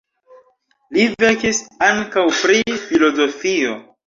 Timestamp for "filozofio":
2.89-3.79